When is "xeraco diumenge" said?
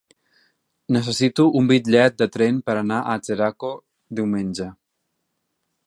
3.29-4.71